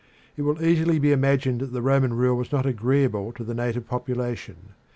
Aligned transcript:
It 0.35 0.41
will 0.41 0.63
easily 0.65 0.97
be 0.97 1.11
imagined 1.11 1.59
that 1.61 1.73
the 1.73 1.81
Roman 1.83 2.15
rule 2.15 2.35
was 2.35 2.51
not 2.51 2.65
agreeable 2.65 3.31
to 3.33 3.43
the 3.43 3.53
native 3.53 3.85
population. 3.87 4.69